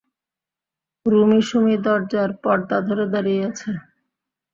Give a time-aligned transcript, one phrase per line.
[1.05, 3.69] রুমী সুমী দরজার পর্দা ধরে দাঁড়িয়ে আছে।